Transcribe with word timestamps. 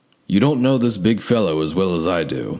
You 0.25 0.39
don't 0.39 0.63
know 0.63 0.79
this 0.79 0.97
big 0.97 1.21
fellow 1.21 1.61
as 1.61 1.75
well 1.75 1.95
as 1.95 2.07
I 2.07 2.23
do. 2.23 2.49